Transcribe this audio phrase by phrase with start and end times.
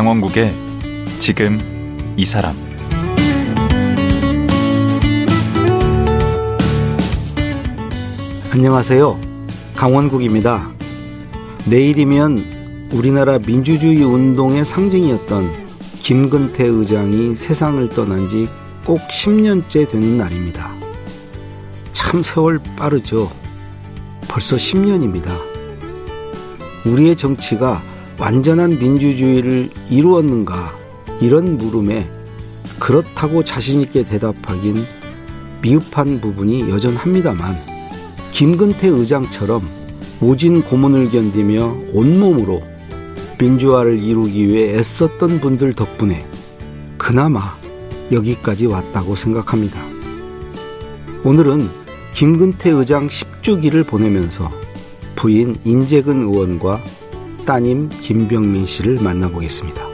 [0.00, 0.54] 강원국의
[1.18, 1.58] 지금
[2.16, 2.56] 이 사람
[8.50, 9.20] 안녕하세요.
[9.76, 10.70] 강원국입니다.
[11.66, 15.50] 내일이면 우리나라 민주주의 운동의 상징이었던
[15.98, 18.48] 김근태 의장이 세상을 떠난 지
[18.86, 20.74] 꼭 10년째 되는 날입니다.
[21.92, 23.30] 참 세월 빠르죠.
[24.28, 25.28] 벌써 10년입니다.
[26.86, 27.82] 우리의 정치가
[28.20, 30.78] 완전한 민주주의를 이루었는가?
[31.22, 32.06] 이런 물음에
[32.78, 34.84] 그렇다고 자신있게 대답하긴
[35.62, 37.56] 미흡한 부분이 여전합니다만,
[38.30, 39.66] 김근태 의장처럼
[40.20, 42.62] 모진 고문을 견디며 온몸으로
[43.38, 46.26] 민주화를 이루기 위해 애썼던 분들 덕분에
[46.98, 47.40] 그나마
[48.12, 49.80] 여기까지 왔다고 생각합니다.
[51.24, 51.70] 오늘은
[52.12, 54.50] 김근태 의장 10주기를 보내면서
[55.16, 56.80] 부인 인재근 의원과
[57.50, 59.84] 따님 김병민 씨를 만나보겠습니다.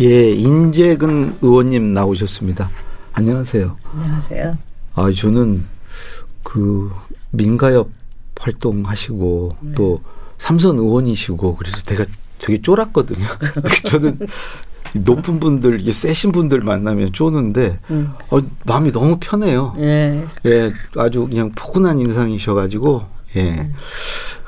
[0.00, 2.68] 예, 인재근 의원님 나오셨습니다.
[3.12, 3.76] 안녕하세요.
[3.92, 4.58] 안녕하세요.
[4.96, 5.64] 아, 저는
[6.42, 6.90] 그
[7.30, 7.90] 민가협
[8.40, 9.74] 활동하시고 네.
[9.76, 10.02] 또
[10.38, 12.04] 삼선 의원이시고 그래서 내가
[12.38, 13.26] 되게 쫄았거든요.
[13.86, 14.18] 저는
[14.94, 18.12] 높은 분들, 이게 세신 분들 만나면 쪼는데, 음.
[18.30, 19.74] 어, 마음이 너무 편해요.
[19.78, 20.24] 예.
[20.46, 23.02] 예, 아주 그냥 포근한 인상이셔가지고,
[23.36, 23.50] 예.
[23.50, 23.72] 음.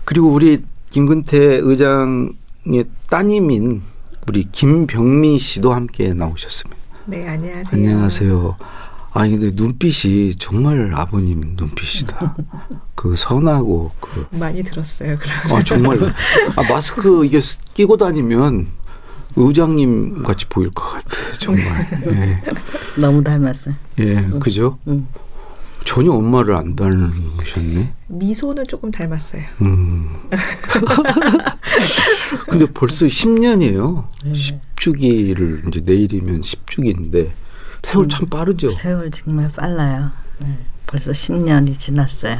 [0.04, 3.82] 그리고 우리 김근태 의장의 따님인
[4.28, 6.80] 우리 김병민 씨도 함께 나오셨습니다.
[7.06, 7.66] 네, 안녕하세요.
[7.72, 8.56] 안녕하세요.
[9.12, 12.36] 아니 근데 눈빛이 정말 아버님 눈빛이다.
[12.94, 15.18] 그 선하고 그 많이 들었어요.
[15.18, 15.52] 그러면.
[15.52, 16.14] 아 정말
[16.56, 17.40] 아 마스크 이게
[17.74, 18.68] 끼고 다니면
[19.36, 21.88] 의장님 같이 보일 것 같아 정말.
[22.06, 22.42] 예.
[23.00, 23.74] 너무 닮았어요.
[24.00, 24.38] 예, 응.
[24.40, 24.78] 그죠?
[24.86, 25.06] 응.
[25.84, 27.92] 전혀 엄마를 안 닮으셨네.
[28.08, 29.42] 미소는 조금 닮았어요.
[29.62, 30.08] 음.
[32.48, 34.04] 근데 벌써 10년이에요.
[34.24, 34.32] 네.
[34.76, 37.30] 10주기를 이제 내일이면 10주기인데
[37.82, 38.70] 세월 참 빠르죠.
[38.70, 40.10] 세월 정말 빨라요.
[40.38, 40.58] 네.
[40.86, 42.38] 벌써 10년이 지났어요.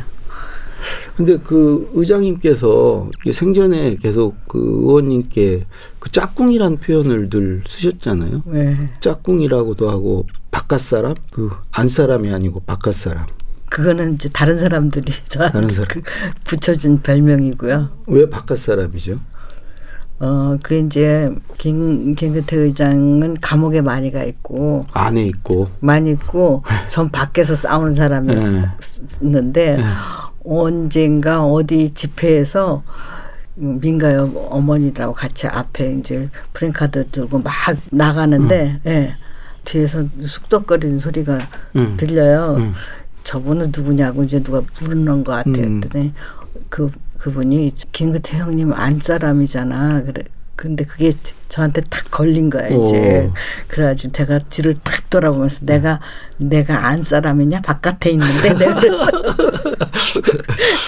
[1.16, 5.66] 근데 그 의장님께서 생전에 계속 그 의원님께
[5.98, 8.42] 그 짝꿍이란 표현을 늘 쓰셨잖아요.
[8.46, 8.90] 네.
[9.00, 13.26] 짝꿍이라고도 하고 바깥 사람, 그 안 사람이 아니고 바깥 사람.
[13.68, 15.86] 그거는 이제 다른 사람들이 저한테 다른 사람.
[15.88, 16.02] 그
[16.44, 17.90] 붙여준 별명이고요.
[18.06, 19.20] 왜 바깥 사람이죠?
[20.20, 27.10] 어, 그 이제 김, 김근태 의장은 감옥에 많이 가 있고 안에 있고 많이 있고 전
[27.10, 28.66] 밖에서 싸우는 사람이 네.
[29.22, 29.82] 있는데 네.
[30.44, 32.82] 언젠가 어디 집회에서
[33.54, 37.52] 민가요 어머니들하고 같이 앞에 이제 프랭카드 들고 막
[37.90, 38.90] 나가는데 음.
[38.90, 39.14] 예.
[39.64, 41.38] 뒤에서 쑥덕거리는 소리가
[41.76, 41.94] 음.
[41.98, 42.56] 들려요.
[42.58, 42.74] 음.
[43.24, 45.64] 저분은 누구냐고 이제 누가 부르는 것 같아요.
[45.64, 45.80] 음.
[45.80, 46.12] 그랬더니
[46.68, 50.04] 그 그분이 김근태 형님 안 사람이잖아.
[50.04, 50.24] 그래.
[50.56, 51.12] 근데 그게
[51.48, 53.28] 저한테 탁 걸린 거야 이제.
[53.28, 53.32] 오.
[53.68, 56.00] 그래가지고 제가 뒤를 탁 돌아보면서 내가
[56.38, 59.06] 내가 안 사람이냐 바깥에 있는데 내가 그래서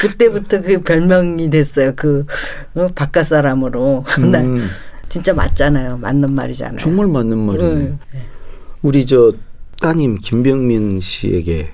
[0.00, 1.92] 그때부터 그 별명이 됐어요.
[1.96, 2.26] 그
[2.74, 4.04] 어, 바깥 사람으로.
[4.18, 4.68] 음.
[5.08, 5.98] 진짜 맞잖아요.
[5.98, 6.78] 맞는 말이잖아요.
[6.78, 7.68] 정말 맞는 말이네.
[7.68, 7.98] 응.
[8.80, 9.32] 우리 저
[9.80, 11.70] 따님 김병민 씨에게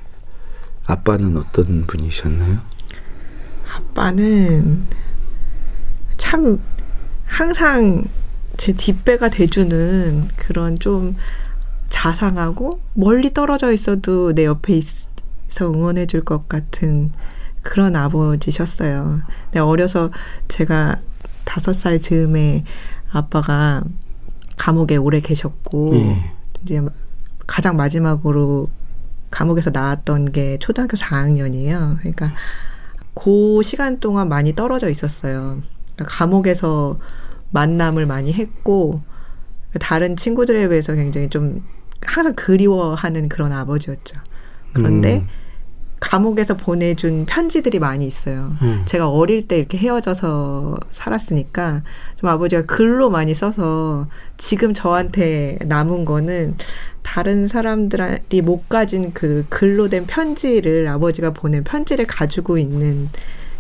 [0.87, 2.59] 아빠는 어떤 분이셨나요?
[3.77, 4.87] 아빠는
[6.17, 6.61] 참
[7.25, 8.05] 항상
[8.57, 11.17] 제 뒷배가 돼주는 그런 좀
[11.91, 15.09] 자상하고 멀리 떨어져 있어도 내 옆에 있어
[15.73, 17.13] 응원해 줄 것 같은
[17.63, 19.23] 그런 아버지셨어요.
[19.53, 20.11] 네, 어려서
[20.49, 20.97] 제가
[21.45, 22.65] 다섯 살 즈음에
[23.11, 23.83] 아빠가
[24.57, 26.33] 감옥에 오래 계셨고 예.
[26.63, 26.83] 이제
[27.47, 28.69] 가장 마지막으로
[29.31, 31.99] 감옥에서 나왔던 게 초등학교 4학년이에요.
[31.99, 32.33] 그러니까
[33.19, 35.61] 그 시간 동안 많이 떨어져 있었어요.
[35.95, 36.99] 그러니까 감옥에서
[37.51, 39.03] 만남을 많이 했고
[39.81, 41.65] 다른 친구들에 비해서 굉장히 좀
[42.03, 44.17] 항상 그리워하는 그런 아버지였죠.
[44.73, 45.27] 그런데 음.
[46.01, 48.53] 감옥에서 보내준 편지들이 많이 있어요.
[48.63, 48.83] 음.
[48.87, 51.83] 제가 어릴 때 이렇게 헤어져서 살았으니까
[52.17, 54.07] 좀 아버지가 글로 많이 써서
[54.37, 56.57] 지금 저한테 남은 거는
[57.03, 63.09] 다른 사람들이 못 가진 그 글로 된 편지를 아버지가 보낸 편지를 가지고 있는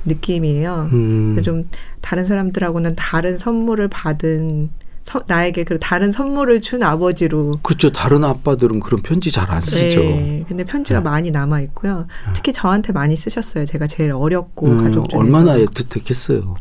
[0.04, 0.90] 느낌이에요.
[0.92, 1.42] 음.
[1.42, 1.68] 좀
[2.00, 4.70] 다른 사람들하고는 다른 선물을 받은
[5.08, 7.60] 서, 나에게 그 다른 선물을 준 아버지로.
[7.62, 7.90] 그렇죠.
[7.90, 10.00] 다른 아빠들은 그런 편지 잘 안 쓰죠.
[10.00, 10.44] 네.
[10.46, 11.04] 근데 편지가 네.
[11.04, 12.06] 많이 남아 있고요.
[12.26, 12.32] 네.
[12.34, 13.64] 특히 저한테 많이 쓰셨어요.
[13.64, 15.18] 제가 제일 어렸고 음, 가족 중에서.
[15.24, 16.54] 얼마나 애틋했겠어요.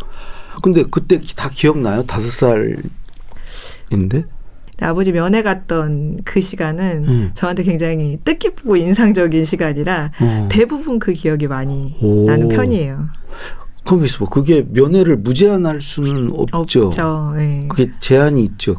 [0.63, 2.03] 근데 그때 다 기억나요?
[2.05, 2.29] 다섯
[3.89, 4.25] 살인데?
[4.79, 7.31] 아버지 면회 갔던 그 시간은 음.
[7.33, 10.47] 저한테 굉장히 뜻깊고 인상적인 시간이라 어.
[10.51, 12.25] 대부분 그 기억이 많이 오.
[12.25, 13.07] 나는 편이에요.
[14.05, 14.25] 있어 봐.
[14.29, 16.87] 그게 면회를 무제한할 수는 없죠.
[16.87, 17.33] 없죠.
[17.37, 17.67] 네.
[17.69, 18.75] 그게 제한이 있죠.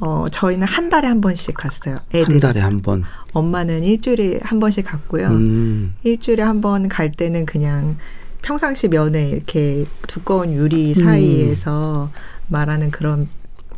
[0.00, 1.96] 어, 저희는 한 달에 한 번씩 갔어요.
[2.14, 2.32] 애들이.
[2.32, 3.04] 한 달에 한 번.
[3.32, 5.28] 엄마는 일주일에 한 번씩 갔고요.
[5.28, 5.94] 음.
[6.02, 7.96] 일주일에 한 번 갈 때는 그냥
[8.42, 12.10] 평상시 면회 이렇게 두꺼운 유리 사이에서
[12.48, 13.28] 말하는 그런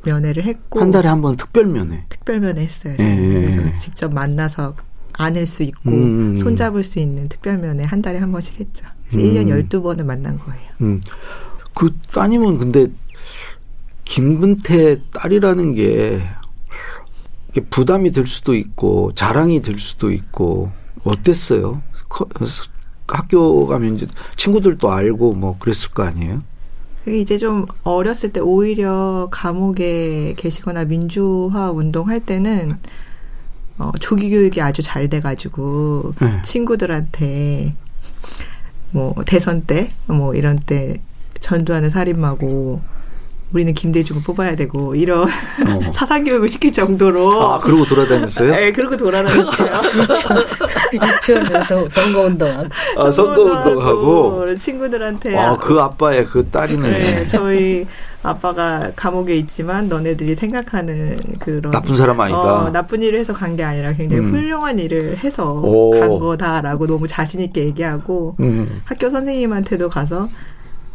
[0.04, 2.02] 면회를 했고 한 달에 한 번 특별 면회.
[2.08, 2.94] 특별 면회 했어요.
[2.98, 3.04] 예.
[3.04, 3.72] 예, 그래서 예.
[3.74, 4.74] 직접 만나서
[5.12, 6.36] 안을 수 있고 음.
[6.38, 8.86] 손잡을 수 있는 특별 면회 한 달에 한 번씩 했죠.
[9.14, 9.18] 음.
[9.18, 10.68] 1년 12번을 만난 거예요.
[10.82, 11.00] 음.
[11.74, 12.86] 그 따님은 근데
[14.04, 16.20] 김근태 딸이라는 게
[17.70, 20.70] 부담이 될 수도 있고 자랑이 될 수도 있고
[21.04, 21.82] 어땠어요?
[22.08, 22.26] 커-
[23.06, 24.06] 학교 가면 이제
[24.36, 26.42] 친구들도 알고 뭐 그랬을 거 아니에요?
[27.04, 32.78] 그게 이제 좀 어렸을 때 오히려 감옥에 계시거나 민주화 운동할 때는
[33.78, 36.42] 어, 조기 교육이 아주 잘 돼가지고 네.
[36.42, 37.74] 친구들한테
[38.90, 41.00] 뭐 대선 때 뭐 이런 때
[41.40, 42.80] 전두환은 살인마고
[43.52, 45.28] 우리는 김대중을 뽑아야 되고 이런 어.
[45.92, 48.50] 사상 교육을 시킬 정도로 아 그러고 돌아다녔어요?
[48.50, 49.64] 네, 그러고 돌아다녔죠.
[50.92, 56.90] 유치원에서 선거 운동하고 아 선거 운동하고 친구들한테 아그 아빠의 그 딸이네.
[56.98, 57.86] 네, 저희
[58.22, 62.38] 아빠가 감옥에 있지만 너네들이 생각하는 그런 나쁜 사람 아니다.
[62.64, 64.32] 어, 나쁜 일을 해서 간 게 아니라 굉장히 음.
[64.32, 65.90] 훌륭한 일을 해서 오.
[65.92, 68.80] 간 거다라고 너무 자신 있게 얘기하고 음.
[68.84, 70.28] 학교 선생님한테도 가서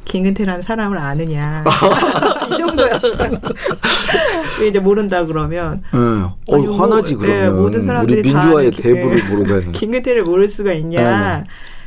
[0.06, 1.64] 김근태라는 사람을 아느냐
[2.54, 3.32] 이 정도였어요.
[4.68, 5.98] 이제 모른다 그러면 네.
[6.00, 9.30] 어, 아니, 뭐, 화나지 네, 그러면 모든 사람들이 우리 다 민주화의 기- 대부를 네.
[9.34, 9.72] 모르다니.
[9.74, 11.38] 김근태를 모를 수가 있냐.
[11.40, 11.44] 네.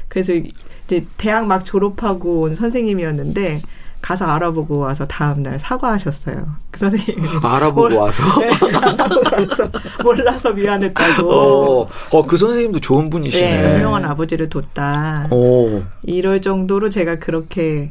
[0.08, 3.60] 그래서 이제 대학 막 졸업하고 온 선생님이었는데
[4.02, 6.46] 가서 알아보고 와서 다음 날 사과하셨어요.
[6.70, 8.22] 그 선생님이 알아보고 몰- 와서.
[8.40, 11.32] 네, 알아보고 몰라서 미안했다고.
[11.32, 13.62] 어, 어, 그 선생님도 좋은 분이시네.
[13.62, 15.28] 네, 훌륭한 아버지를 뒀다.
[15.32, 17.90] 어, 이럴 정도로 제가 그렇게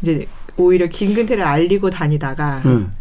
[0.00, 0.26] 이제
[0.56, 2.92] 오히려 김근태를 알리고 다니다가 응.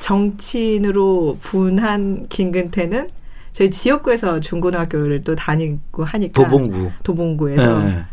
[0.00, 3.08] 정치인으로 분한 김근태는
[3.52, 6.90] 저희 지역구에서 중고등학교를 또 다니고 하니까 도봉구.
[7.04, 8.04] 도봉구에서 네.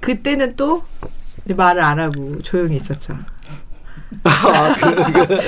[0.00, 0.82] 그때는 또
[1.54, 3.14] 말을 안 하고 조용히 있었죠.
[4.24, 4.94] 아, 그,
[5.26, 5.38] 그,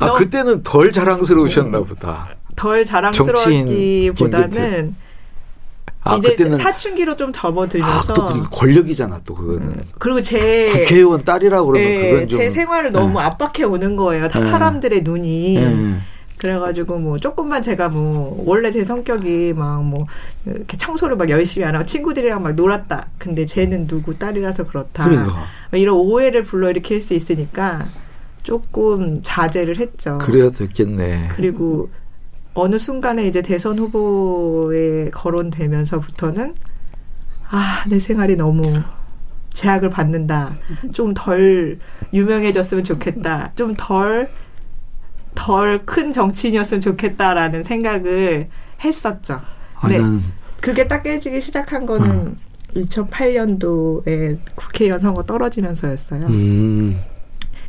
[0.00, 2.28] 아, 너- 그때는 덜 자랑스러우셨나 보다.
[2.56, 4.94] 덜 자랑스러웠기보다는
[6.04, 6.58] 아, 이제 그때는.
[6.58, 9.82] 사춘기로 좀 아, 접어들면서 또 그게 권력이잖아, 또 그거는.
[9.98, 12.38] 그리고 제 국회의원 딸이라고 그러면 예, 그건 좀.
[12.40, 13.24] 제 생활을 너무 네.
[13.24, 14.28] 압박해 오는 거예요.
[14.28, 14.50] 다 네.
[14.50, 15.56] 사람들의 눈이.
[15.56, 15.94] 예.
[16.38, 20.04] 그래가지고 뭐 조금만 제가 뭐 원래 제 성격이 막 뭐
[20.46, 23.08] 이렇게 청소를 막 열심히 안 하고 친구들이랑 막 놀았다.
[23.18, 25.08] 근데 쟤는 누구 딸이라서 그렇다.
[25.08, 25.44] 그러니까.
[25.70, 27.86] 막 이런 오해를 불러일으킬 수 있으니까
[28.42, 30.18] 조금 자제를 했죠.
[30.18, 31.28] 그래야 됐겠네.
[31.36, 31.90] 그리고
[32.54, 36.54] 어느 순간에 이제 대선 후보에 거론되면서부터는
[37.50, 38.62] 아, 내 생활이 너무
[39.50, 40.56] 제약을 받는다.
[40.92, 41.78] 좀 덜
[42.12, 43.52] 유명해졌으면 좋겠다.
[43.56, 44.28] 좀 덜,
[45.38, 48.48] 덜 큰 정치인이었으면 좋겠다라는 생각을
[48.82, 49.40] 했었죠.
[49.76, 49.98] 아, 네.
[49.98, 50.20] 난,
[50.60, 52.36] 그게 딱 깨지기 시작한 거는 음.
[52.74, 56.26] 2008년도에 국회의원 선거 떨어지면서였어요.
[56.26, 57.00] 음,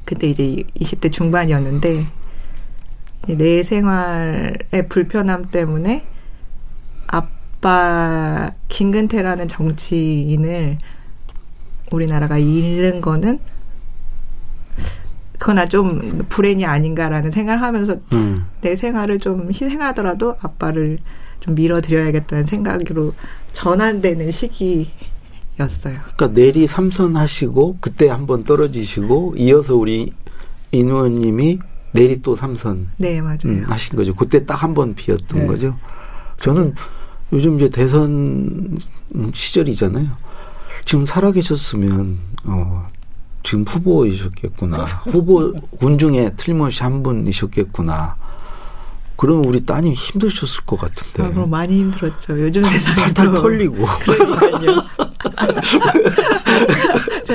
[0.03, 2.07] 그때 이제 20대 중반이었는데
[3.27, 6.05] 이내 생활의 불편함 때문에
[7.05, 10.79] 아빠 김근태라는 정치인을
[11.91, 13.39] 우리나라가 잃는 거는
[15.39, 18.45] 그거나 좀 불행이 아닌가라는 생각을 하면서 음.
[18.61, 20.99] 내 생활을 좀 희생하더라도 아빠를
[21.39, 23.13] 좀 밀어드려야겠다는 생각으로
[23.53, 24.89] 전환되는 시기였어요.
[26.15, 30.13] 그러니까 내리 삼선 하시고, 그때 한번 떨어지시고, 이어서 우리
[30.71, 31.59] 인 의원님이
[31.93, 33.39] 내리 또 삼선 네, 맞아요.
[33.45, 34.13] 음, 하신 거죠.
[34.13, 35.45] 그때 딱 한 번 비었던 네.
[35.47, 35.75] 거죠.
[36.41, 36.75] 저는
[37.33, 38.77] 요즘 이제 대선
[39.33, 40.05] 시절이잖아요.
[40.85, 42.87] 지금 살아계셨으면 어,
[43.43, 44.85] 지금 후보이셨겠구나.
[45.05, 48.15] 후보 군 중에 틀림없이 한 분이셨겠구나.
[49.15, 51.23] 그러면 우리 따님 힘드셨을 것 같은데.
[51.23, 52.39] 아, 그럼 많이 힘들었죠.
[52.41, 53.41] 요즘 탈탈 세상에도.
[53.41, 53.85] 털리고.
[53.85, 54.81] 그러니까요.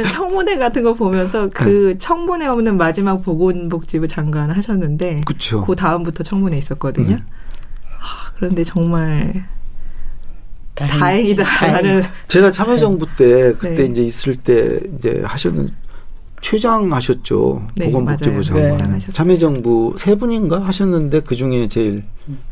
[0.08, 5.64] 청문회 같은 거 보면서 그 청문회 없는 마지막 보건복지부 장관 하셨는데 그쵸.
[5.64, 7.16] 그 다음부터 청문회 있었거든요.
[7.16, 7.26] 음.
[8.00, 9.46] 아, 그런데 정말
[10.75, 13.84] 다행이지, 다행이다라는 제가 참여정부 때 그때 네.
[13.84, 15.70] 이제 있을 때 이제 하셨는
[16.49, 17.67] 최장 하셨죠.
[17.75, 18.43] 네, 보건복지부.
[18.45, 18.93] 장관.
[18.93, 18.99] 네.
[18.99, 22.05] 참여정부 세 분인가 하셨는데 그 중에 제일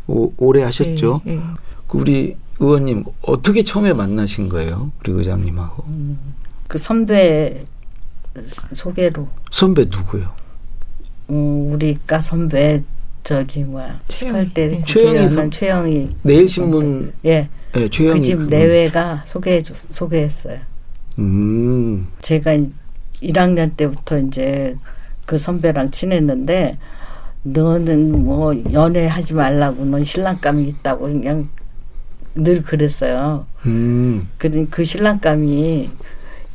[0.07, 1.21] 오, 오래 하셨죠.
[1.27, 1.41] 예, 예.
[1.87, 4.91] 그 우리 의원님 어떻게 처음에 만나신 거예요?
[5.01, 5.85] 우리 의장님하고
[6.69, 7.67] 그 선배
[8.73, 10.31] 소개로 선배 누구요?
[11.29, 12.83] 음, 우리 과 선배
[13.23, 14.37] 저기 뭐야 최영희.
[14.39, 14.85] 할때 네.
[14.87, 17.47] 최영희 최영희 내일 신문 예.
[17.77, 18.49] 예, 최영희 그집 그분.
[18.49, 20.59] 내외가 소개해 줬 소개했어요.
[21.19, 22.09] 음.
[22.23, 22.57] 제가
[23.23, 24.77] 1학년 때부터 이제
[25.27, 26.79] 그 선배랑 친했는데
[27.45, 31.49] 너는 뭐 연애하지 말라고 넌 신랑감이 있다고 그냥
[32.35, 33.47] 늘 그랬어요.
[33.67, 34.29] 음.
[34.39, 35.91] 그, 그 신랑감이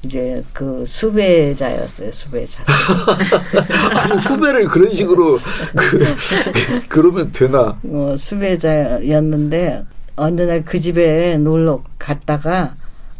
[0.04, 2.12] 이제 그 수배자였어요.
[2.12, 2.64] 수배자.
[3.96, 5.40] 아니, 후배를 그런 식으로
[5.76, 6.16] 그,
[6.88, 7.78] 그러면 되나?
[7.84, 12.76] 어, 수배자였는데 어느 날 그 집에 놀러 갔다가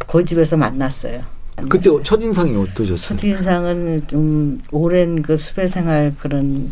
[0.08, 1.22] 그 집에서 만났어요.
[1.70, 3.18] 그때 첫인상이 어떠셨어요?
[3.18, 6.72] 첫인상은 좀 오랜 그 수배 생활 그런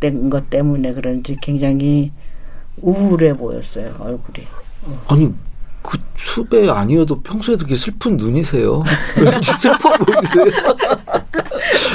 [0.00, 2.10] 된것 때문에 그런지 굉장히
[2.78, 4.46] 우울해 보였어요 얼굴이.
[5.08, 5.32] 아니
[5.82, 8.82] 그 수배 아니어도 평소에도 이렇게 슬픈 눈이세요.
[9.44, 10.44] 슬퍼 보이세요?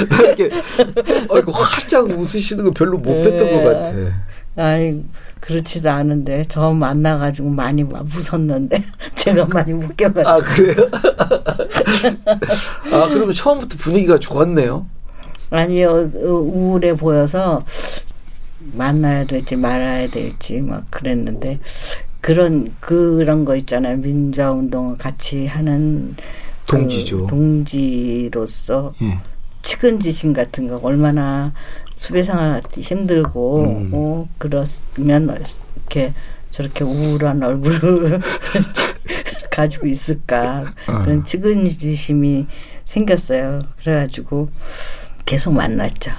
[0.08, 0.50] 나 이렇게
[1.30, 3.52] 아이고 활짝 웃으시는 거 별로 못 뵀던 네.
[3.52, 3.92] 것 같아.
[4.56, 5.02] 아이
[5.40, 8.84] 그렇지도 않은데 저 만나가지고 많이 웃었는데
[9.16, 10.76] 제가 많이 웃겨가지고 아 그래요?
[12.92, 14.86] 아 그러면 처음부터 분위기가 좋았네요.
[15.50, 17.64] 아니요 어, 우울해 보여서
[18.72, 21.58] 만나야 될지 말아야 될지 막 그랬는데
[22.20, 26.14] 그런 그런 거 있잖아요 민주화 운동을 같이 하는
[26.68, 27.26] 그 동지죠.
[27.26, 29.18] 동지로서 예.
[29.62, 31.52] 측은지심 같은 거 얼마나
[31.96, 33.90] 수배생활 힘들고 음.
[33.92, 34.66] 어, 그러면
[35.76, 36.14] 이렇게
[36.50, 38.20] 저렇게 우울한 얼굴을
[39.50, 41.02] 가지고 있을까 어.
[41.02, 42.46] 그런 측은지심이
[42.84, 43.60] 생겼어요.
[43.82, 44.48] 그래가지고
[45.26, 46.10] 계속 만났죠.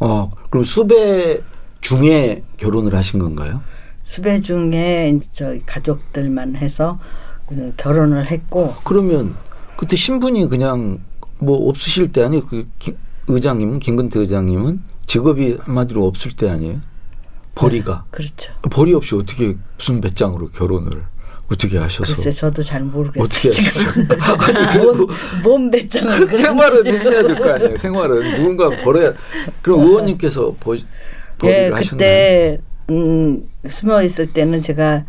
[0.00, 1.40] 어 그럼 수배
[1.80, 3.62] 중에 결혼을 하신 건가요?
[4.04, 6.98] 수배 중에 저희 가족들만 해서
[7.46, 9.34] 그 결혼을 했고 그러면
[9.76, 11.00] 그때 신분이 그냥
[11.38, 12.46] 뭐 없으실 때 아니에요?
[12.46, 12.96] 그 기-
[13.28, 16.80] 의장님은 김근태 의장님은 직업이 한마디로 없을 때 아니에요?
[17.58, 18.52] 벌이가 그렇죠.
[18.70, 21.04] 벌이 없이 어떻게 무슨 배짱으로 결혼을
[21.50, 23.24] 어떻게 하셔서 글쎄 저도 잘 모르겠어요.
[23.24, 25.08] 어떻게 지금 아니 그래도 몸,
[25.42, 26.96] 몸 배짱은 그런 생활은.
[26.98, 27.76] 하셔야 될 거 아니에요?
[27.78, 29.12] 생활은 누군가 벌어야
[29.62, 30.76] 그럼 의원님께서 버,
[31.38, 31.88] 벌이를 예, 하셨나요?
[31.90, 32.60] 그때
[32.90, 35.04] 음, 숨어 있을 때는 제가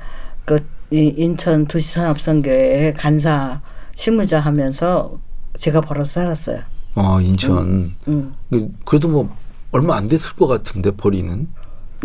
[0.46, 3.62] 그 이- 인천 도시산업선교회 간사
[3.96, 5.20] 실무자 하면서
[5.60, 6.62] 제가 벌어서 살았어요.
[6.96, 8.34] 어 인천 음.
[8.50, 9.36] 그- 그래도 뭐
[9.72, 11.48] 얼마 안 됐을 것 같은데 벌이는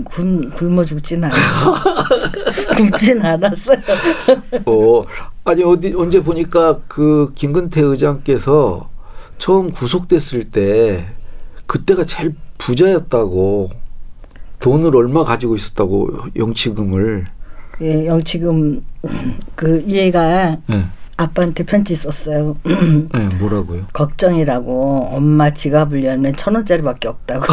[0.03, 1.75] 굶, 굶어 죽진 않았어.
[2.77, 3.79] 굶진 않았어요.
[4.67, 5.05] 어,
[5.45, 8.89] 아니 어디 언제 보니까 그 김근태 의장께서
[9.39, 11.07] 처음 구속됐을 때
[11.67, 13.71] 그때가 제일 부자였다고
[14.61, 17.27] 돈을 얼마 가지고 있었다고 영치금을
[17.83, 18.85] 예, 영치금
[19.55, 20.85] 그 얘가 예,
[21.17, 22.57] 아빠한테 편지 썼어요.
[22.67, 23.87] 예, 뭐라고요?
[23.93, 27.47] 걱정이라고 엄마 지갑을 열면 천 원짜리밖에 없다고.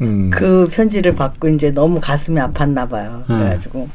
[0.00, 3.24] 음, 그 편지를 받고 이제 너무 가슴이 아팠나 봐요.
[3.30, 3.38] 음.
[3.38, 3.88] 그래가지고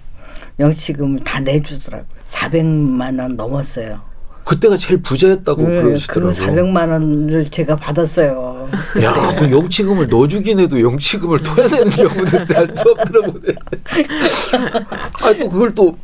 [0.60, 2.08] 영치금을 다 내주더라고요.
[2.26, 4.02] 400만 원 넘었어요.
[4.44, 6.32] 그때가 제일 부자였다고 네, 그 그러시더라고.
[6.32, 8.70] 400만 원을 제가 받았어요.
[9.04, 13.54] 야, 그 영치금을 넣어주긴 해도 영치금을 토해내는 경우는 난 처음 들어보네.
[15.22, 15.98] 아니 또 그걸 또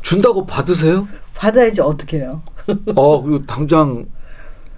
[0.00, 1.06] 준다고 받으세요?
[1.34, 2.42] 받아야지 어떻게 해요?
[2.66, 2.74] 아,
[3.22, 4.06] 그리고 당장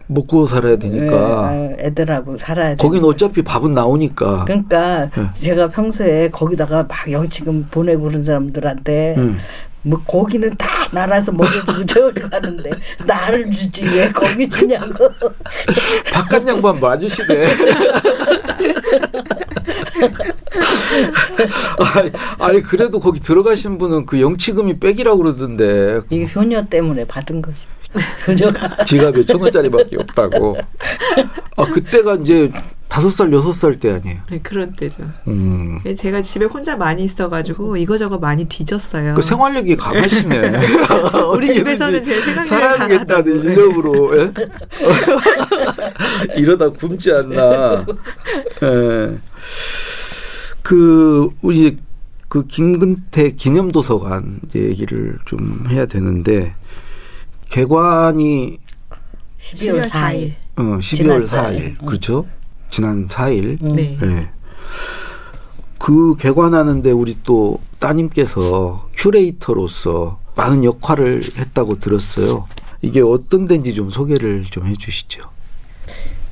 [0.06, 1.50] 먹고 살아야 되니까.
[1.50, 2.76] 네, 애들하고 살아야 돼.
[2.76, 4.44] 거긴 어차피 밥은 나오니까.
[4.44, 5.28] 그러니까 네.
[5.34, 9.38] 제가 평소에 거기다가 막 영치금 보내고 그런 사람들한테 음.
[9.82, 12.70] 뭐 거기는 다 나라에서 먹여주고 저어가는데
[13.06, 15.08] 나를 주지 왜 거기 주냐고.
[16.12, 17.46] 바깥 양반 맞으시네.
[21.94, 27.66] 아니, 아니 그래도 거기 들어가신 분은 그 영치금이 백이라고 그러던데 이게 효녀 때문에 받은 거지.
[28.26, 30.56] 효녀가 지갑에 천 원짜리밖에 없다고.
[31.56, 32.50] 아 그때가 이제
[32.88, 34.18] 다섯 살 여섯 살 때 아니에요.
[34.30, 35.02] 네, 그런 때죠.
[35.26, 35.80] 음.
[35.96, 39.14] 제가 집에 혼자 많이 있어가지고 이거저거 많이 뒤졌어요.
[39.14, 40.52] 그 생활력이 강하시네.
[41.34, 43.30] 우리 집에서는 제 생활력이 강하다고.
[43.30, 44.32] 일념으로 예?
[46.36, 47.84] 이러다 굶지 않나.
[48.62, 49.18] 예.
[50.62, 51.78] 그 우리
[52.28, 56.54] 그 김근태 기념도서관 얘기를 좀 해야 되는데
[57.54, 58.58] 개관이
[59.40, 60.34] 12월 4일.
[60.56, 61.78] 어, 12월 지난 4일 사일.
[61.78, 62.26] 그렇죠?
[62.68, 63.62] 지난 4일.
[63.62, 63.96] 네.
[64.02, 64.30] 예.
[65.78, 72.48] 그 개관하는데 우리 또 따님께서 큐레이터로서 많은 역할을 했다고 들었어요.
[72.82, 75.30] 이게 어떤 데인지 좀 소개를 좀 해주시죠.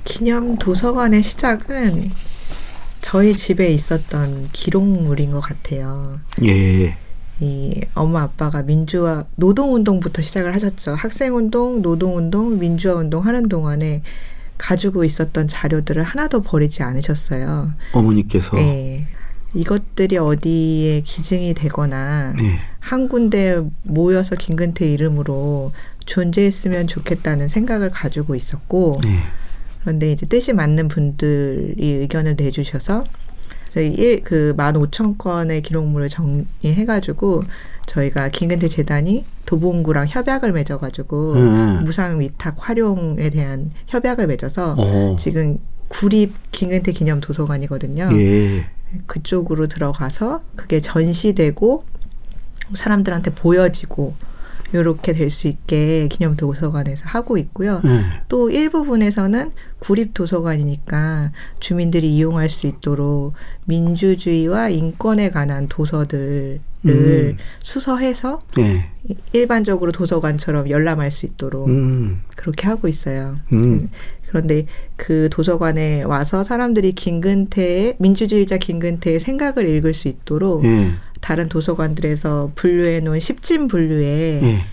[0.03, 2.11] 기념 도서관의 시작은
[3.01, 6.19] 저희 집에 있었던 기록물인 것 같아요.
[6.43, 6.97] 예.
[7.41, 10.95] 이 엄마 아빠가 민주화 노동운동부터 시작을 하셨죠.
[10.95, 14.03] 학생운동, 노동운동, 민주화운동 하는 동안에
[14.59, 17.73] 가지고 있었던 자료들을 하나도 버리지 않으셨어요.
[17.93, 18.57] 어머니께서.
[18.57, 19.07] 네.
[19.55, 22.59] 이것들이 어디에 기증이 되거나 네.
[22.79, 25.73] 한 군데 모여서 김근태 이름으로
[26.07, 29.19] 존재했으면 좋겠다는 생각을 가지고 있었고 네.
[29.81, 33.05] 그런데 이제 뜻이 맞는 분들이 의견을 내주셔서
[34.23, 37.45] 그만 오천 건의 기록물을 정리해가지고
[37.87, 41.81] 저희가 김근태 재단이 도봉구랑 협약을 맺어가지고 네.
[41.83, 45.17] 무상 위탁 활용에 대한 협약을 맺어서 어.
[45.19, 48.11] 지금 구립 김근태 기념 도서관이거든요.
[48.13, 48.67] 예.
[49.07, 51.83] 그쪽으로 들어가서 그게 전시되고
[52.75, 54.15] 사람들한테 보여지고
[54.73, 57.81] 이렇게 될 수 있게 기념 도서관에서 하고 있고요.
[57.83, 58.03] 네.
[58.29, 63.33] 또 일부분에서는 구립 도서관이니까 주민들이 이용할 수 있도록
[63.65, 67.37] 민주주의와 인권에 관한 도서들을 음.
[67.63, 68.91] 수서해서 네.
[69.33, 72.21] 일반적으로 도서관처럼 열람할 수 있도록 음.
[72.37, 73.39] 그렇게 하고 있어요.
[73.53, 73.89] 음.
[74.29, 80.93] 그런데 그 도서관에 와서 사람들이 김근태의 민주주의자 김근태의 생각을 읽을 수 있도록 예.
[81.23, 84.67] 다른 도서관들에서 분류해 놓은 십진 분류에 예.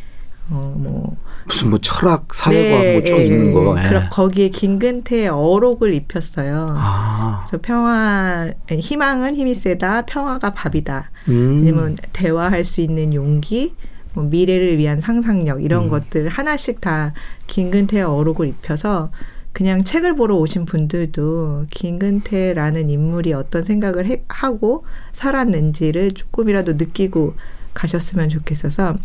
[0.52, 1.16] 어뭐
[1.46, 3.76] 무슨 뭐 철학, 사회과학 뭐쭉 있는 거.
[3.78, 3.82] 예.
[3.82, 6.76] 네, 그럼 거기에 김근태의 어록을 입혔어요.
[6.78, 7.46] 아.
[7.48, 10.04] 그래서 평화 희망은 힘이 세다.
[10.04, 11.12] 평화가 밥이다.
[11.30, 11.60] 음.
[11.62, 13.74] 아니면 대화할 수 있는 용기,
[14.14, 15.90] 뭐 미래를 위한 상상력 이런 음.
[15.90, 17.14] 것들 하나씩 다
[17.48, 19.12] 김근태의 어록을 입혀서
[19.54, 27.36] 그냥 책을 보러 오신 분들도 김근태라는 인물이 어떤 생각을 해, 하고 살았는지를 조금이라도 느끼고
[27.74, 28.96] 가셨으면 좋겠어서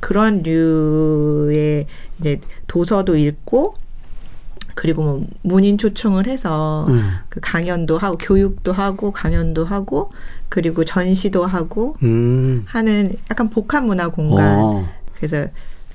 [0.00, 1.86] 그런 류의
[2.20, 3.74] 이제 도서도 읽고
[4.74, 7.10] 그리고 뭐 문인 초청을 해서 음.
[7.30, 10.10] 그 강연도 하고 교육도 하고 강연도 하고
[10.50, 12.64] 그리고 전시도 하고 음.
[12.66, 14.86] 하는 약간 복합 문화 공간 어.
[15.14, 15.46] 그래서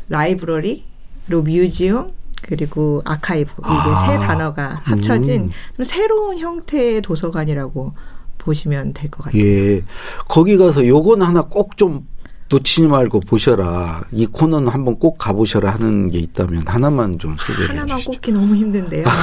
[0.10, 0.84] 라이브러리
[1.28, 2.10] 그리고 뮤지엄
[2.42, 4.08] 그리고 아카이브 이게 아.
[4.08, 5.52] 세 단어가 합쳐진 음.
[5.78, 7.94] 좀 새로운 형태의 도서관이라고
[8.38, 9.42] 보시면 될 것 같아요.
[9.44, 9.84] 예.
[10.28, 12.08] 거기 가서 요건 하나 꼭 좀
[12.50, 14.04] 놓치지 말고 보셔라.
[14.12, 18.12] 이 코너는 한번 꼭 가보셔라 하는 게 있다면 하나만 좀 소개해 하나만 주시죠.
[18.12, 19.06] 꼽기 너무 힘든데요.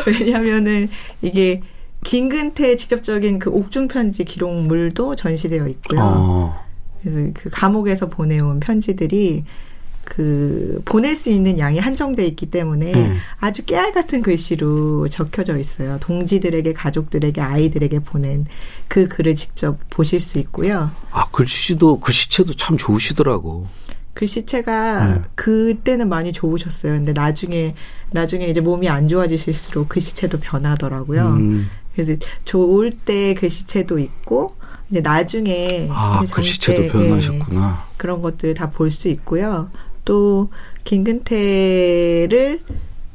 [0.06, 0.88] 왜냐하면은
[1.22, 1.60] 이게
[2.04, 6.00] 김근태의 직접적인 그 옥중 편지 기록물도 전시되어 있고요.
[6.02, 6.64] 어.
[7.02, 9.44] 그래서 그 감옥에서 보내온 편지들이
[10.10, 13.16] 그 보낼 수 있는 양이 한정돼 있기 때문에 네.
[13.38, 15.98] 아주 깨알 같은 글씨로 적혀져 있어요.
[16.00, 18.44] 동지들에게 가족들에게 아이들에게 보낸
[18.88, 20.90] 그 글을 직접 보실 수 있고요.
[21.12, 23.68] 아, 글씨도, 글씨체도 참 좋으시더라고.
[24.14, 25.20] 글씨체가 네.
[25.36, 26.92] 그때는 많이 좋으셨어요.
[26.94, 27.76] 근데 나중에
[28.12, 31.26] 나중에 이제 몸이 안 좋아지실수록 글씨체도 변하더라고요.
[31.28, 31.70] 음.
[31.94, 34.56] 그래서 좋을 때 글씨체도 있고
[34.90, 37.84] 이제 나중에 아, 이제 글씨체도 변하셨구나.
[37.96, 39.70] 그런 것들 다 볼 수 있고요.
[40.04, 40.48] 또
[40.84, 42.60] 김근태를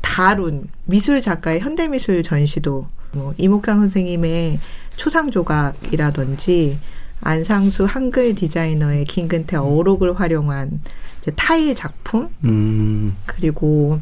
[0.01, 4.59] 다룬 미술 작가의 현대미술 전시도 뭐 이목상 선생님의
[4.95, 6.79] 초상 조각이라든지
[7.21, 10.81] 안상수 한글 디자이너의 김근태 어록을 활용한
[11.35, 13.15] 타일 작품 음.
[13.25, 13.99] 그리고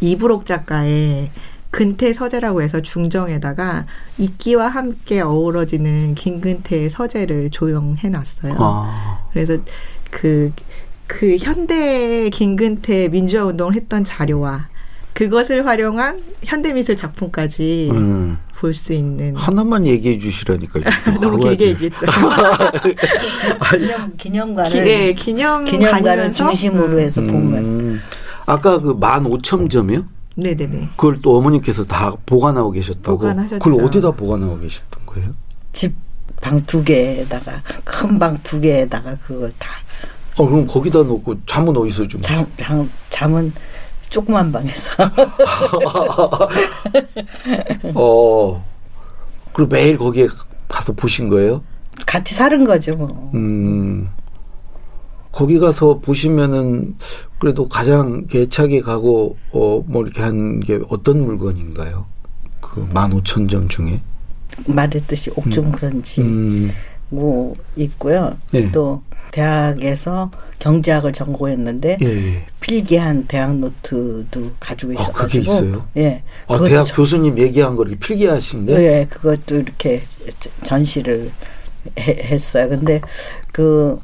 [0.00, 1.30] 이브록 작가의
[1.72, 3.86] 근태 서재라고 해서 중정에다가
[4.18, 8.54] 이끼와 함께 어우러지는 김근태의 서재를 조형해 놨어요.
[8.58, 9.26] 아.
[9.32, 9.56] 그래서
[10.10, 10.52] 그,
[11.12, 14.68] 그 현대 김근태 민주화 운동을 했던 자료와
[15.12, 18.38] 그것을 활용한 현대미술 작품까지 음.
[18.58, 20.84] 볼수 있는 하나만 얘기해 주시라니까요.
[21.20, 21.66] 너무 길게.
[21.70, 22.06] 얘기했죠.
[23.76, 27.66] 기념 기념관을 기, 예, 기념 기념관을 중심으로 음, 해서 본 거예요.
[27.66, 28.00] 음.
[28.46, 30.04] 아까 그 만 오천 점이요?
[30.36, 30.90] 네네네.
[30.96, 33.18] 그걸 또 어머니께서 다 보관하고 계셨다고.
[33.18, 33.58] 보관하셨죠.
[33.58, 35.34] 그걸 어디다 보관하고 계셨던 거예요?
[35.74, 35.92] 집
[36.40, 39.68] 방 두 개에다가 큰 방 두 개에다가 그걸 다
[40.36, 42.20] 어, 그럼 거기다 놓고 잠은 어디서 좀?
[42.22, 43.52] 잠, 잠, 잠은
[44.08, 44.90] 조그만 방에서
[47.94, 48.64] 어.
[49.52, 50.28] 그리고 매일 거기에
[50.68, 51.62] 가서 보신 거예요?
[52.06, 53.30] 같이 사는 거죠 뭐.
[53.34, 54.08] 음.
[55.30, 56.96] 거기 가서 보시면은
[57.38, 62.06] 그래도 가장 개차게 가고 어 뭐 이렇게 한 게 어떤 물건인가요?
[62.60, 64.00] 그 15,000점 중에.
[64.66, 66.70] 말했듯이 옥중 편지 음.
[67.08, 68.36] 뭐 있고요.
[68.54, 68.70] 예.
[68.70, 72.46] 또 대학에서 경제학을 전공했는데 예, 예.
[72.60, 75.88] 필기한 대학 노트도 가지고 아, 있어가지고 있어요?
[75.96, 78.72] 예, 아, 대학 전- 교수님 얘기한 거 이렇게 필기하신데?
[78.84, 80.02] 예, 그것도 이렇게
[80.64, 81.30] 전시를
[81.98, 82.68] 해- 했어요.
[82.68, 83.00] 근데
[83.50, 83.98] 그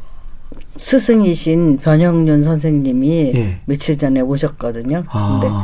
[0.79, 3.61] 스승이신 변영윤 선생님이 예.
[3.67, 5.05] 며칠 전에 오셨거든요.
[5.09, 5.39] 아.
[5.41, 5.55] 근데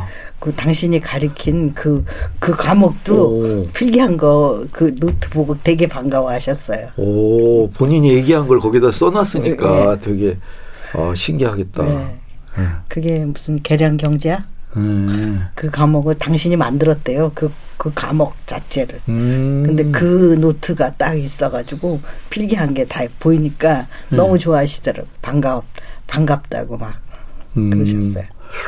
[0.45, 2.05] 그 당신이 가리킨 그,
[2.39, 3.67] 그 과목도 오.
[3.73, 6.89] 필기한 거 그 노트 보고 되게 반가워 하셨어요.
[6.97, 9.99] 오, 본인이 얘기한 걸 거기다 써놨으니까 예.
[9.99, 10.37] 되게
[10.93, 11.83] 어, 신기하겠다.
[11.83, 12.15] 네.
[12.59, 12.63] 예.
[12.87, 14.45] 그게 무슨 계량 경제야?
[14.77, 15.41] 음.
[15.55, 17.31] 그 과목을 당신이 만들었대요.
[17.33, 18.99] 그, 그 과목 자체를.
[19.09, 19.63] 음.
[19.65, 24.17] 근데 그 노트가 딱 있어가지고 필기한 게 다 보이니까 네.
[24.17, 25.07] 너무 좋아하시더라고.
[25.23, 25.63] 반갑,
[26.05, 26.93] 반갑다고 막
[27.57, 27.71] 음.
[27.71, 28.25] 그러셨어요.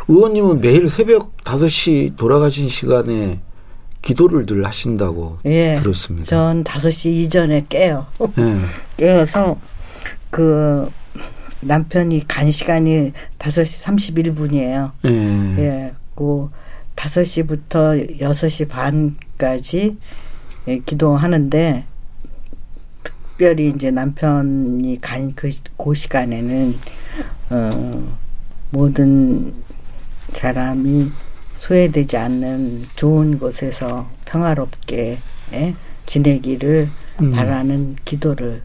[0.07, 3.39] 의원님은 매일 새벽 5시 돌아가신 시간에
[4.01, 5.79] 기도를 늘 하신다고 예.
[5.81, 6.25] 들었습니다.
[6.25, 8.05] 전 5시 이전에 깨요.
[8.37, 8.55] 예.
[8.97, 9.57] 깨어서
[10.29, 10.89] 그
[11.61, 14.91] 남편이 간 시간이 5시 31분이에요.
[15.05, 15.09] 예.
[15.63, 15.93] 예.
[16.15, 16.49] 그
[16.95, 19.97] 5시부터 6시 반까지
[20.67, 21.85] 예, 기도하는데
[23.03, 26.73] 특별히 이제 남편이 간 그 그 시간에는
[27.51, 28.17] 어
[28.71, 29.53] 모든
[30.37, 31.11] 사람이
[31.57, 35.17] 소외되지 않는 좋은 곳에서 평화롭게
[35.53, 35.73] 예,
[36.05, 36.89] 지내기를
[37.21, 37.31] 음.
[37.31, 38.61] 바라는 기도를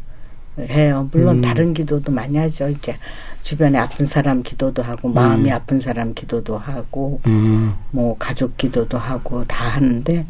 [0.61, 1.09] 해요.
[1.11, 1.43] 물론 음.
[1.43, 2.69] 다른 기도도 많이 하죠.
[2.69, 2.95] 이제
[3.43, 5.55] 주변에 아픈 사람 기도도 하고 마음이 음.
[5.55, 7.75] 아픈 사람 기도도 하고 음.
[7.91, 10.27] 뭐 가족 기도도 하고 다 하는데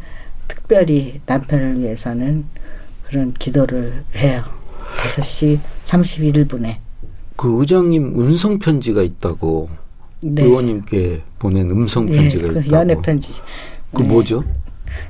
[0.46, 2.44] 특별히 남편을 위해서는
[3.08, 4.42] 그런 기도를 해요.
[4.98, 6.76] 5시 31분에.
[7.36, 9.68] 그 의장님 음성 편지가 있다고
[10.22, 10.42] 네.
[10.42, 12.76] 의원님께 보낸 음성 예, 편지가 그 있다고.
[12.76, 13.32] 연애 편지.
[13.92, 14.08] 그 네.
[14.08, 14.44] 뭐죠?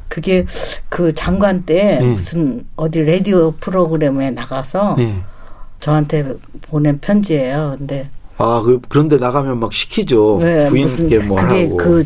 [0.09, 0.46] 그게
[0.88, 2.07] 그 장관 때 네.
[2.07, 5.22] 무슨 어디 라디오 프로그램에 나가서 네.
[5.81, 7.77] 저한테 보낸 편지예요.
[7.79, 10.37] 근데 아, 그, 그런데 나가면 막 시키죠.
[10.37, 11.77] 왜 부인께 뭐 하라고.
[11.77, 12.05] 그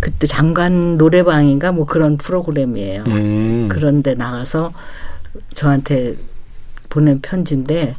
[0.00, 3.04] 그때 장관 노래방인가 뭐 그런 프로그램이에요.
[3.06, 3.68] 예.
[3.68, 4.72] 그런데 나가서
[5.54, 6.16] 저한테
[6.88, 7.94] 보낸 편지인데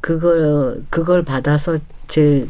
[0.00, 2.46] 그걸 그걸 받아서 제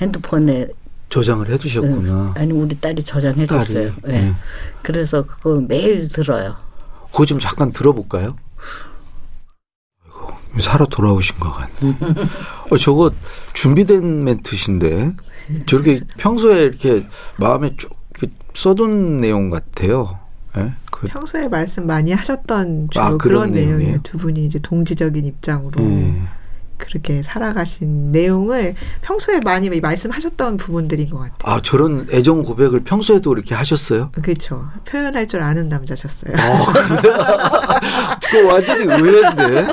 [0.00, 0.68] 핸드폰에
[1.08, 2.34] 저장을 해두셨구나.
[2.36, 3.92] 아니 우리 딸이 저장해 줬어요.
[3.96, 4.14] 딸이?
[4.14, 4.20] 예.
[4.22, 4.32] 네.
[4.82, 6.56] 그래서 그거 매일 들어요.
[7.10, 8.36] 그거 좀 잠깐 들어볼까요?
[10.60, 11.96] 살아 돌아오신 것 같네.
[12.70, 13.10] 어, 저거
[13.54, 15.12] 준비된 멘트신데
[15.66, 17.06] 저렇게 평소에 이렇게
[17.38, 17.90] 마음에 쭉
[18.54, 20.18] 써둔 내용 같아요.
[20.56, 20.72] 예?
[20.90, 23.76] 그, 평소에 말씀 많이 하셨던 주로 아, 그런 그런 내용이에요?
[23.78, 24.00] 내용이에요.
[24.02, 26.20] 두 분이 이제 동지적인 입장으로 예.
[26.80, 31.36] 그렇게 살아가신 내용을 평소에 많이 말씀하셨던 부분들인 것 같아요.
[31.44, 34.10] 아 저런 애정 고백을 평소에도 이렇게 하셨어요?
[34.22, 34.64] 그렇죠.
[34.86, 36.34] 표현할 줄 아는 남자셨어요.
[36.36, 36.96] 아, 그래?
[38.32, 39.66] 그거 완전히 의외인데?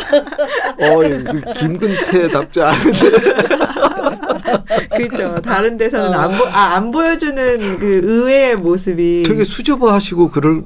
[0.80, 3.12] 어, 김근태답지 않은데?
[4.96, 5.42] 그렇죠.
[5.42, 10.64] 다른 데서는 안, 보, 아, 안 보여주는 그 의외의 모습이 되게 수줍어 하시고 그럴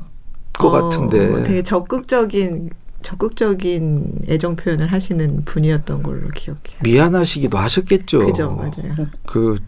[0.57, 1.43] 것 어, 같은데.
[1.43, 2.69] 되게 적극적인
[3.01, 6.79] 적극적인 애정 표현을 하시는 분이었던 걸로 기억해요.
[6.83, 8.25] 미안하시기도 하셨겠죠.
[8.25, 9.07] 그죠, 맞아요.
[9.25, 9.59] 그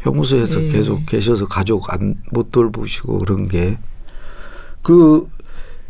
[0.00, 0.68] 형무소에서 예.
[0.68, 3.78] 계속 계셔서 가족 안, 못 돌보시고 그런 게.
[4.82, 5.28] 그,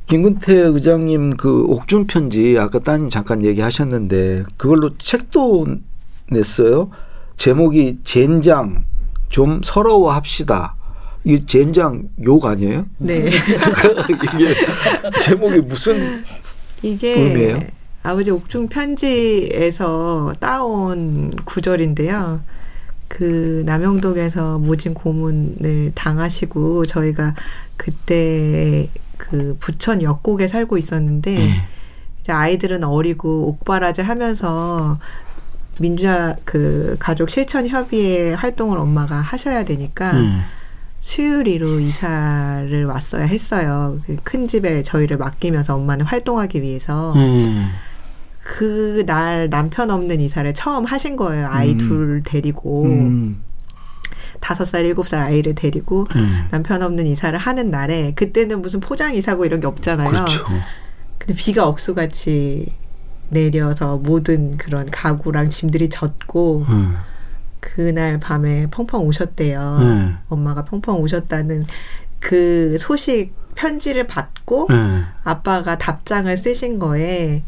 [0.07, 5.67] 김근태 의장님 그 옥중 편지 아까 따님 잠깐 얘기하셨는데 그걸로 책도
[6.33, 6.91] 냈어요.
[7.37, 8.83] 제목이 젠장
[9.29, 10.75] 좀 서러워 합시다.
[11.23, 12.87] 이 젠장 욕 아니에요?
[12.99, 13.31] 네.
[14.11, 14.55] 이게
[15.23, 16.25] 제목이 무슨
[16.83, 17.61] 이게 의미예요?
[18.03, 22.41] 아버지 옥중 편지에서 따온 구절인데요.
[23.09, 27.35] 그 남영동에서 모진 고문을 당하시고 저희가
[27.77, 31.49] 그때 그 부천 역곡에 살고 있었는데 네.
[32.21, 34.99] 이제 아이들은 어리고 옥바라지 하면서
[35.81, 40.41] 민주화 그 가족 실천 협의회 활동을 엄마가 하셔야 되니까 음.
[41.01, 43.99] 수유리로 이사를 왔어야 했어요.
[44.07, 47.69] 그 큰 집에 저희를 맡기면서 엄마는 활동하기 위해서 음.
[48.43, 51.49] 그날 남편 없는 이사를 처음 하신 거예요.
[51.51, 51.79] 아이 음.
[51.79, 53.43] 둘 데리고 음.
[54.41, 56.47] 다섯 살 일곱 살 아이를 데리고 음.
[56.51, 60.11] 남편 없는 이사를 하는 날에 그때는 무슨 포장 이사고 이런 게 없잖아요.
[60.11, 60.47] 그렇죠.
[61.19, 62.73] 근데 비가 억수같이
[63.29, 66.97] 내려서 모든 그런 가구랑 짐들이 젖고 음.
[67.61, 69.79] 그날 밤에 펑펑 우셨대요.
[69.81, 70.15] 네.
[70.29, 71.67] 엄마가 펑펑 우셨다는
[72.19, 75.03] 그 소식 편지를 받고 네.
[75.23, 77.43] 아빠가 답장을 쓰신 거에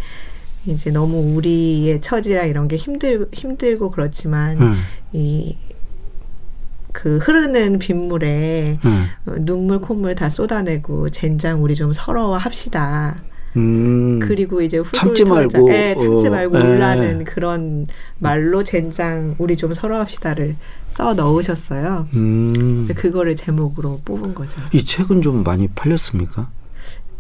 [0.67, 4.77] 이제 너무 우리의 처지랑 이런 게 힘들 힘들고 그렇지만 음.
[5.13, 9.07] 이그 흐르는 빗물에 음.
[9.27, 13.17] 어, 눈물 콧물 다 쏟아내고 젠장 우리 좀 서러워 합시다.
[13.57, 14.19] 음.
[14.21, 15.59] 그리고 이제 훌훌 참지 털자.
[15.59, 16.63] 말고, 예, 참지 어, 말고 예.
[16.63, 17.87] 울라는 그런
[18.19, 20.57] 말로 젠장 우리 좀 서러워합시다를
[20.89, 22.09] 써 넣으셨어요.
[22.15, 22.89] 음.
[22.95, 24.61] 그거를 제목으로 뽑은 거죠.
[24.73, 26.49] 이 책은 좀 많이 팔렸습니까?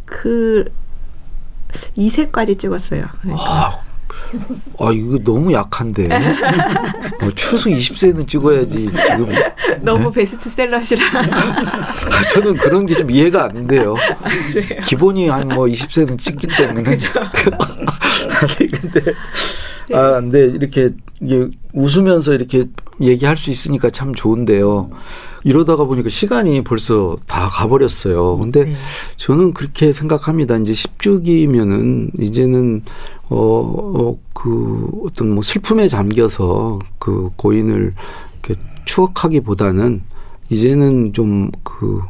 [0.04, 0.70] 그
[1.96, 3.04] 2세까지 찍었어요.
[3.22, 3.80] 그러니까 아,
[4.78, 6.08] 아 이거 너무 약한데.
[6.10, 9.26] 어, 최소 20세는 찍어야지 지금.
[9.82, 10.10] 너무 네?
[10.20, 11.04] 베스트셀러시라.
[11.04, 13.94] 아, 저는 그런 게 좀 이해가 안 돼요.
[14.84, 16.82] 기본이 한 뭐 20세는 찍기 때문에.
[16.90, 19.00] 아니 근데
[19.88, 19.96] 네.
[19.96, 22.66] 아, 근데 이렇게 이게 웃으면서 이렇게
[23.00, 24.90] 얘기할 수 있으니까 참 좋은데요.
[25.44, 28.38] 이러다가 보니까 시간이 벌써 다 가버렸어요.
[28.38, 28.74] 근데 네.
[29.16, 30.56] 저는 그렇게 생각합니다.
[30.58, 32.82] 이제 10주기면은 이제는
[33.28, 37.94] 어, 어, 그 어떤 뭐 슬픔에 잠겨서 그 고인을
[38.44, 40.02] 이렇게 추억하기보다는
[40.50, 42.02] 이제는 좀 그,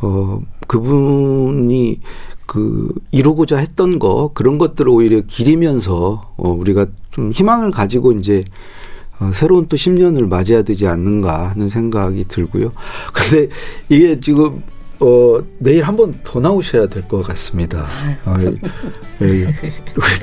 [0.00, 2.00] 어, 그분이
[2.46, 8.44] 그 이루고자 했던 거 그런 것들을 오히려 기리면서 어, 우리가 좀 희망을 가지고 이제
[9.18, 12.72] 어, 새로운 또 10년을 맞이해야 되지 않는가 하는 생각이 들고요.
[13.12, 13.48] 근데
[13.88, 14.62] 이게 지금
[14.98, 17.86] 어, 내일 한 번 더 나오셔야 될 것 같습니다.
[18.24, 18.34] 어,
[19.22, 19.46] 예,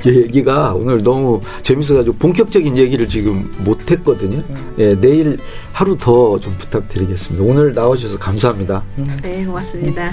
[0.05, 4.43] 얘기가 오늘 너무 재밌어가지고 본격적인 얘기를 지금 못 했거든요.
[4.79, 5.37] 예, 내일
[5.73, 7.43] 하루 더 좀 부탁드리겠습니다.
[7.45, 8.83] 오늘 나와주셔서 감사합니다.
[9.21, 10.11] 네, 고맙습니다.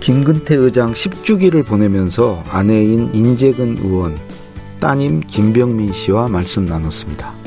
[0.00, 4.18] 김근태 의장 10주기를 보내면서 아내인 인재근 의원,
[4.84, 7.43] 따님 김병민 씨와 말씀 나눴습니다.